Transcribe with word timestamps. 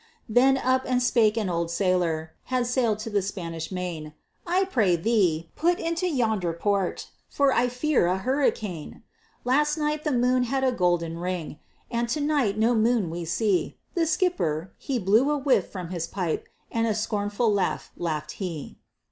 Then 0.27 0.57
up 0.57 0.81
and 0.87 0.99
spake 0.99 1.37
an 1.37 1.47
old 1.47 1.67
Sailòr, 1.67 2.29
Had 2.45 2.65
sailed 2.65 2.97
to 3.05 3.11
the 3.11 3.21
Spanish 3.21 3.71
Main, 3.71 4.15
"I 4.47 4.65
pray 4.65 4.95
thee, 4.95 5.51
put 5.55 5.79
into 5.79 6.09
yonder 6.09 6.53
port, 6.53 7.09
For 7.29 7.53
I 7.53 7.67
fear 7.67 8.07
a 8.07 8.17
hurricane. 8.17 9.03
"Last 9.45 9.77
night, 9.77 10.03
the 10.03 10.11
moon 10.11 10.41
had 10.45 10.63
a 10.63 10.71
golden 10.71 11.19
ring, 11.19 11.59
And 11.91 12.09
to 12.09 12.19
night 12.19 12.57
no 12.57 12.73
moon 12.73 13.11
we 13.11 13.25
see!" 13.25 13.77
The 13.93 14.07
skipper, 14.07 14.73
he 14.79 14.97
blew 14.97 15.29
a 15.29 15.37
whiff 15.37 15.69
from 15.71 15.89
his 15.89 16.07
pipe, 16.07 16.47
And 16.71 16.87
a 16.87 16.95
scornful 16.95 17.53
laugh 17.53 17.91
laughed 17.95 18.31
he. 18.41 18.79